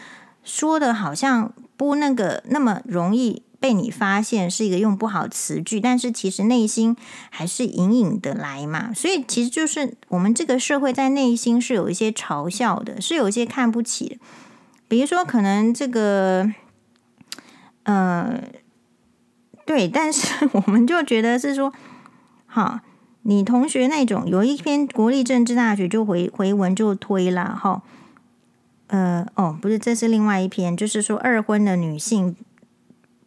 [0.42, 3.42] 说的好像不那个那么容易。
[3.58, 6.96] 被你发现是一个用不好词句，但是其实内心
[7.30, 14.16] 还是隐隐的来嘛，所以其实就是我们这个社会在内心是有一些嘲笑的，是有一些看不起的。
[14.88, 16.48] 比如说，可能这个，
[17.82, 18.40] 呃，
[19.64, 21.72] 对，但是 我们就觉得是说，
[22.46, 22.82] 哈，
[23.22, 27.82] 你同学那种有一篇国立政治大学就回回文就推了哈，
[28.86, 32.36] 呃哦不是，这是另外一篇，就是说二婚的女性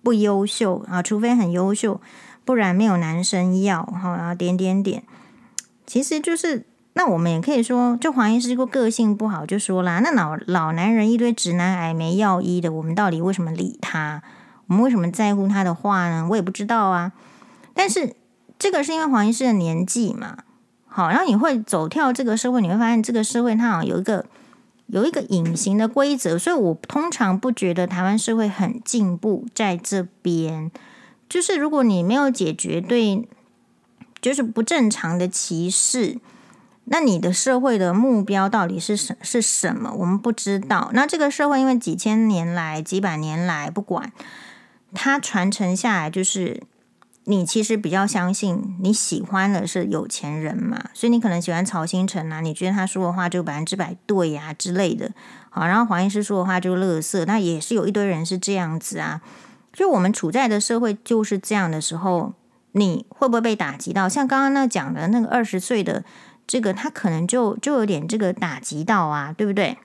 [0.03, 1.99] 不优秀啊，除非很优秀，
[2.45, 5.03] 不然没有男生要哈，然后点点点，
[5.85, 6.65] 其实就是。
[6.93, 14.21] 那我们也可以说，就黄医师个个性不好，就说啦，那老老男人一堆直男癌没药医的，我们到底为什么理他？
[14.67, 16.27] 我们为什么在乎他的话呢？
[16.29, 17.13] 我也不知道啊。
[17.73, 18.15] 但是
[18.57, 20.39] 这个是因为黄医师的年纪嘛，
[20.87, 24.25] 好，然后你会走跳这个社会，你会发现这个社会它好像有一个
[24.89, 30.71] 有一个隐形的规则，所以我通常不觉得台湾社会很进步在这边。
[31.29, 33.27] 就是如果你没有解决对，
[34.19, 36.17] 就是不正常的歧视。
[36.91, 39.93] 那你的社会的目标到底是什是什么？
[39.93, 40.89] 我们不知道。
[40.95, 44.11] 那这个社会因为几千年来、几百年来，不管
[44.95, 46.63] 它传承下来，就是
[47.29, 55.11] 你其实比较相信你喜欢的是有钱人嘛，所以你可能喜欢曹星辰啊，你觉得他说的话就百分之百对呀、之类的。
[55.49, 59.21] 好，然后黄医师说的话就乐色，那也是有一堆人是这样子啊。
[59.71, 62.33] 就我们处在的社会就是这样的时候，
[62.71, 64.09] 你会不会被打击到？
[64.09, 66.03] 像刚刚那讲的那个二十岁的。
[66.51, 69.77] 这个他可能就就有点这个打击到啊，对不对？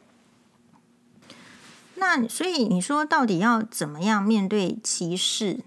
[1.96, 5.60] 那所以你说到底要怎么样面对歧视？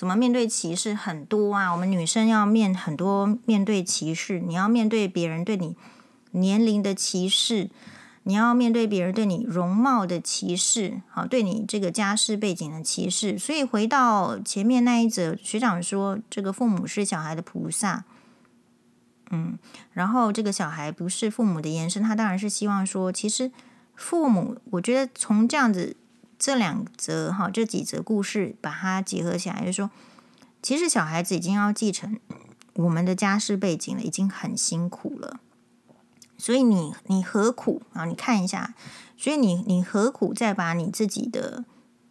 [0.00, 0.94] 怎么面对歧视？
[0.94, 5.76] 很多啊，我们女生要面很多面对歧视，你要面对别人对你
[6.30, 7.68] 年龄的歧视，
[8.22, 13.38] 你要面对别人对你容貌的歧视，好，对你这个家世背景的歧视。
[13.38, 18.04] 所以回到前面那一则，学长说这个父母是小孩的菩萨。
[19.30, 19.58] 嗯，
[19.92, 23.52] 然后这个小孩不是父母的延伸，他当然是希望说，其实
[23.94, 25.94] 父母，我觉得从这样子
[26.40, 29.90] 这两则哈这几则故事把它结合起来，就是说，
[30.62, 32.18] 其实小孩子已经要继承
[32.72, 35.38] 我们的家世背景了，已经很辛苦了，
[36.38, 38.06] 所以你你何苦啊？
[38.06, 38.74] 你看一下，
[39.18, 41.66] 所以你你何苦再把你自己的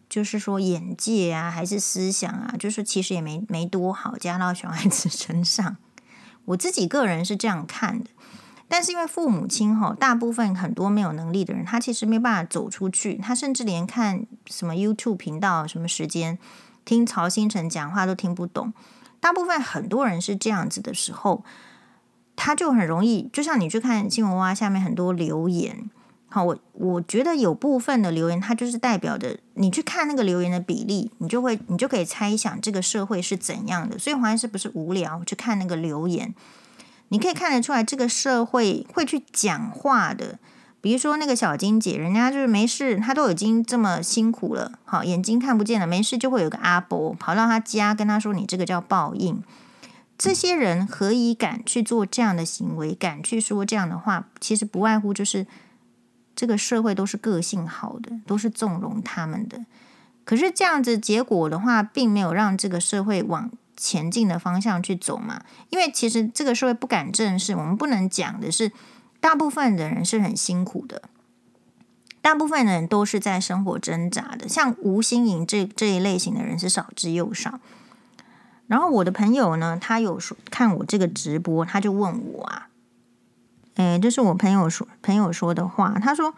[0.07, 5.77] 就是说眼界啊，还是思想啊，就是其实也没没多好加到小孩子身上。
[6.45, 8.11] 我自己个人是这样看的，
[8.69, 16.37] 但是因为父母亲哈，大部分很多没有能力的人，他其实没办法走出去，他甚至连看什么 YouTube 频道、什么时间
[16.85, 18.71] 听曹兴诚讲话都听不懂。
[19.19, 21.43] 大部分很多人是这样子的时候，
[22.35, 25.89] 他就很容易，就像你去看新闻哇下面很多留言。
[26.31, 33.97] 好，我我觉得有部分的留言，它就是代表的，你去看那个留言的比例，你就会，你就可以猜想这个社会是怎样的。
[33.97, 36.35] 所以黄医师不是无聊去看那个留言，
[37.09, 40.39] 你可以看得出来，这个社会会去讲话的。
[40.81, 49.43] 比如说那个小金姐，人家就是没事，她都已经这么辛苦了，好，眼睛看不见了，没事就会有个阿伯跑到她家跟她说：“你这个叫报应。”
[50.17, 54.27] 这些人何以敢去做这样的行为，敢去说这样的话？
[54.39, 55.45] 其实不外乎就是。
[56.35, 59.65] 这个社会都是个性好的，都是纵容他们的。
[60.23, 65.41] 可是这样子结果的话，并没有让这个社会往前进的方向去走嘛。
[65.69, 68.71] 因为其实这个社会不敢正视，我们不能讲的是，
[69.19, 71.03] 大部分的人是很辛苦的，
[72.21, 74.47] 大部分的人都是在生活挣扎的。
[74.47, 77.59] 像吴欣颖这这一类型的人是少之又少。
[78.67, 82.67] 然后我的朋友呢，他有说看我这个直播，他就问我啊。
[83.75, 85.97] 哎，这是我朋友说朋友说的话。
[85.99, 86.35] 他说，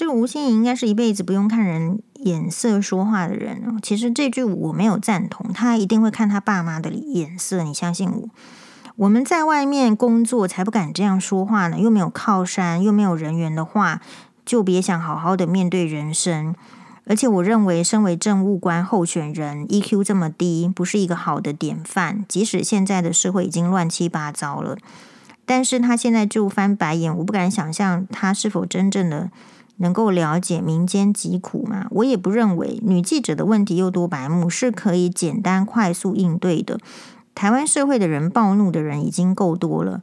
[0.00, 3.78] 这个吴欣盈应该是一辈子不用看人眼色说话的人。
[3.82, 7.62] 其实这句我没有赞同，他一定会看他爸妈的眼色。
[7.62, 8.30] 你相信我？
[8.96, 14.00] 我们在外面工作才不敢这样说话呢，又没有靠山，又没有人缘的话，
[14.46, 16.54] 就别想好好的面对人生。
[17.04, 22.24] 而且我认为，身为政务官候选人，EQ 这么低，不是一个好的典范。
[22.26, 24.78] 即使现在的社会已经乱七八糟了。
[25.44, 29.30] 但是他现在就翻白眼，我不敢想象他是否真正的
[29.80, 31.86] 能够了解民间疾苦嘛？
[31.90, 36.78] 我也不认为女记者的问题又多白目是可以简单快速应对的。
[37.34, 40.02] 台湾社会的人暴怒的人已经够多了，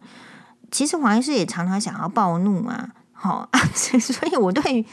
[0.72, 2.90] 其实黄医师也常常想要暴怒嘛。
[3.14, 4.86] 好啊， 所以我对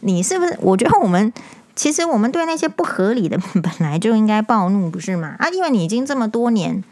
[0.00, 0.58] 你是不是？
[0.60, 1.32] 我觉得我们
[1.74, 5.36] 其实我们对那些不合理的 本来就应该暴怒，不是吗？
[5.38, 6.82] 啊，因为你已经这么多年。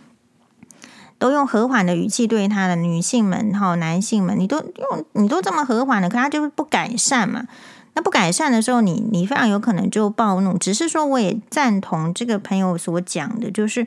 [1.20, 7.46] 都用和缓的语气对他的女性们哈，男性们，你都用你都这么和缓的，可他就是不改善嘛。
[7.92, 10.56] 那不改善的时候，你你非常有可能就暴怒。
[10.56, 13.86] 只是说，我也赞同这个朋友所讲的，就是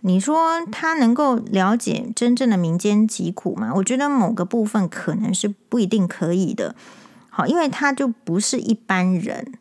[0.00, 3.72] 你说他能够了解真正的民间疾苦嘛？
[3.74, 6.74] 我觉得某个部分可能是不一定可以的。
[7.28, 9.52] 好，因为他就不是一般人。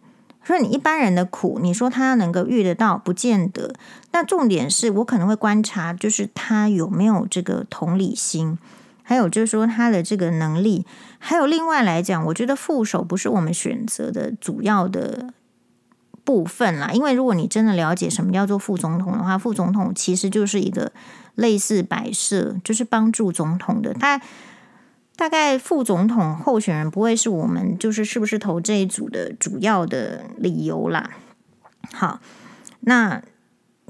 [0.50, 3.72] 所以你一般人的苦，你说他能够遇得到，不见得。
[4.14, 8.58] 那重点是我可能会观察，就是他有没有这个同理心，
[9.04, 10.88] 还有就是说他的这个能力，
[11.20, 15.32] 还有另外来讲，我觉得副手不是我们选择的主要的
[16.24, 16.89] 部分啦。
[16.93, 20.91] 因为如果你真的了解什么叫做副总统的话，副总统其实就是一个
[21.36, 24.20] 类似摆设，就是帮助总统的他。
[25.20, 31.09] 大概副总统候选人不会是我们就是是不是投这一组的主要的理由啦。
[31.91, 32.22] 好，
[32.80, 33.22] 那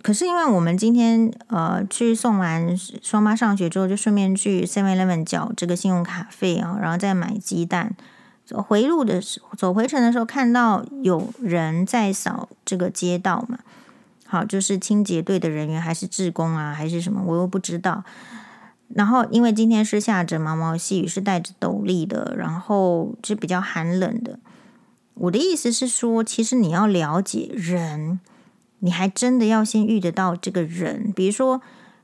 [0.01, 7.95] 可是因为我们今天呃去送完双妈上学之后，就顺便去 Seven Eleven 缴这个信用卡费啊，然后再买鸡蛋。
[8.43, 13.59] 走回路的时候，走回程的时候，看到有人在扫这个街道嘛。
[14.25, 18.03] 好，就是清洁队的人员还是志工啊，还是什么，我又不知道。
[18.95, 24.39] 然后，因为今天是下着毛毛细雨，是带着斗笠的，然后是比较寒冷的。
[25.13, 28.19] 我的意思是说，其实你要了解人，
[28.79, 31.13] 你还真的要先遇得到这个人。
[31.15, 31.61] 比如说，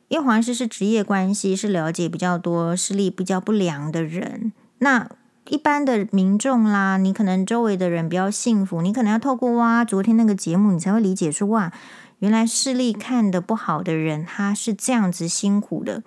[0.10, 4.54] 因为黄师是职业关系，是了解比较多视力比较不良的人。
[4.80, 5.10] 那
[5.48, 11.72] 一般的民众啦，你可能周围的人比较幸福，你可能要透过哇，昨天那个节目，你才会理解说哇，
[12.20, 16.04] 原来视力看得不好的人，他是这样子辛苦的。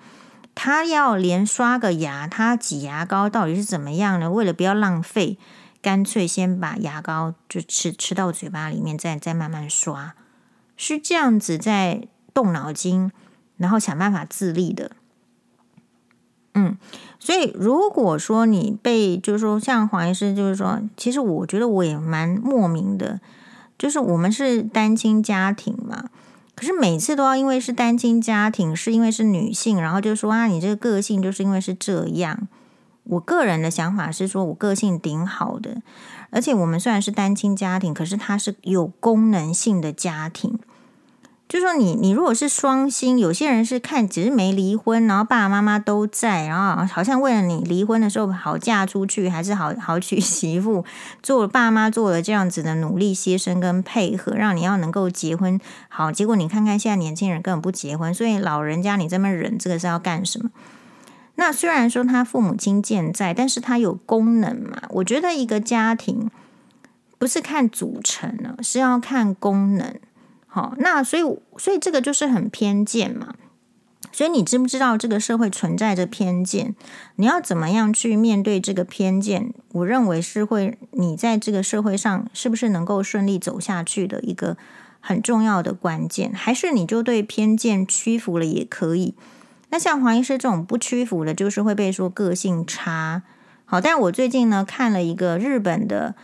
[0.61, 4.28] 他要连刷个牙，他挤牙膏到底是怎么样呢？
[4.28, 5.38] 为了不要浪费，
[5.80, 10.16] 干脆先把牙膏就吃吃到嘴巴里面，再再慢慢刷，
[10.76, 13.12] 是这样子在动脑筋，
[13.56, 14.90] 然后想办法自立的。
[16.54, 16.76] 嗯，
[17.20, 23.20] 所以如果说你被，就是说像黄医师，就是说，其实我觉得我也蛮莫名的，
[23.78, 26.06] 就是我们是单亲家庭嘛。
[26.59, 32.48] 可是每次都要因为是单亲家庭，是因为是女性，然后就说啊，你这个个性就是因为是这样。
[33.04, 35.80] 我个人的想法是说，我个性顶好的，
[36.30, 40.59] 而且我们虽然是单亲家庭，可是它是有功能性的家庭。
[41.49, 50.84] 就说你，你如果是双薪，有些人是看只是没离婚，然后爸爸妈妈都在，然后好像为了你离婚的时候好嫁出去，还是好好娶媳妇，
[51.22, 55.59] 做爸妈做了这样子的努力牺牲跟配合，让你要能够结婚。
[55.88, 60.51] 好，结果你看看现在年轻人根本不结婚，所以老人家你这么忍，这个是要干什么？
[61.36, 64.82] 那虽然说他父母亲健在，但是他有功能嘛？
[64.90, 66.30] 我觉得一个家庭
[67.16, 69.94] 不是看组成呢，是要看功能。
[70.59, 71.22] 好，那所以
[71.56, 73.32] 所以这个就是很偏见嘛。
[74.11, 76.74] 所以你知不知道这个社会存在着偏见？
[77.14, 79.54] 你要怎么样去面对这个偏见？
[79.70, 84.56] 我认为是会你在这个社会上是不是能够顺利走下去的一个
[84.98, 86.32] 很重要的关键。
[86.34, 89.14] 还是你就对偏见屈服了也可以？
[89.68, 93.22] 那像黄医师这种不屈服的，就是会被说个性差。
[93.64, 96.16] 好，但我最近呢看了一个日本的。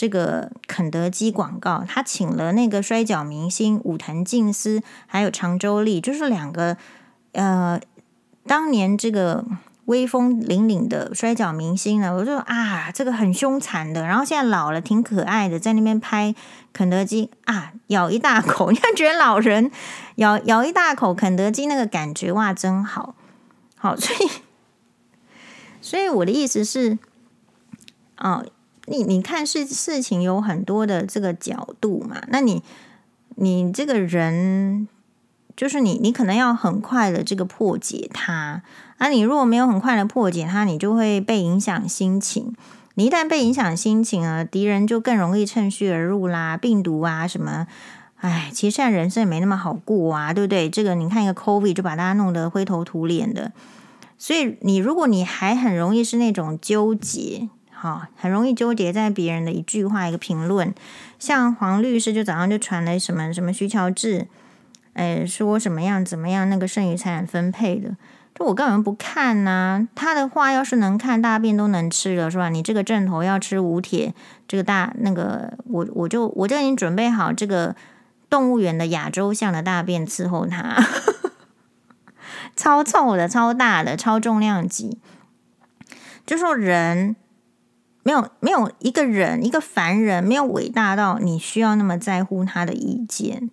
[0.00, 6.78] 这个肯德基广告，他请了那个摔角明星武藤敬司，还有长州力，就是两个
[7.32, 7.78] 呃，
[8.46, 9.44] 当年这个
[9.84, 12.14] 威风凛凛的摔角明星呢。
[12.16, 16.34] 我就啊，这个很凶残的，然后现在老了，挺可爱的，在那边拍
[16.72, 19.70] 肯德基啊，咬一大口，你看觉得老人
[20.14, 23.14] 咬咬一大口肯德基那个感觉哇，真好，
[23.76, 24.30] 好，所以
[25.82, 26.98] 所以我的意思是，
[28.16, 28.46] 哦。
[28.90, 32.60] 你你看事事情有很多的这个角度嘛，那你
[33.36, 34.88] 你这个人
[35.56, 38.62] 就是你你可能要很快的这个破解它，
[38.98, 42.52] 啊，你如果没有很快的破解它，你就会被影响心情。
[42.94, 47.68] 你一旦被影响心情啊，敌人就更容易趁虚而入啦，病毒啊什么，
[48.16, 50.68] 哎，其实现在人生也没那么好过啊，对不对？
[50.68, 53.52] 这个你看一个 COVID 就把大家弄得灰头土脸的，
[54.18, 57.48] 所以你如果你还很容易是那种纠结。
[57.82, 60.74] 好，很容易纠结在别人的一句话、一个评论。
[61.18, 64.26] 像黄律师就早上就传了什么什么徐乔治，
[64.92, 67.96] 诶，说什么样怎么样那个剩余财产分配的，
[68.34, 72.50] 就我根本不看呐、他的话要是能看，大便都能吃了是吧？
[72.50, 74.12] 你这个正头要吃吴铁，
[74.46, 77.74] 这个大那个我我就我就已经准备好这个
[78.28, 80.76] 动物园的亚洲象的大便伺候他，
[82.54, 84.98] 超臭的、超大的、超重量级，
[86.26, 87.16] 就说人。
[88.02, 93.50] 没有没有一个人，一个凡人，没有伟大到你需要那么在乎他的意见。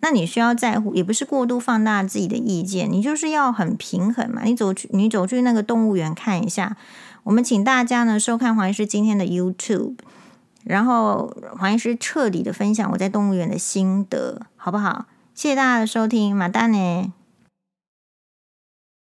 [0.00, 4.42] 那你需要在乎，也不是过度放大自己的意见，你就是要很平衡嘛。
[4.44, 6.76] 你走去，你走去那个动物园看一下。
[7.22, 9.94] 我们请大家呢收看黄医师今天的 YouTube，
[10.62, 15.06] 然后黄医师彻底的分享我在动物园的心得，好不好？
[15.34, 17.12] 谢谢大家的收听，马丹呢。